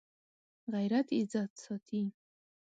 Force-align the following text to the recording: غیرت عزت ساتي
غیرت 0.73 1.07
عزت 1.19 1.51
ساتي 1.65 2.03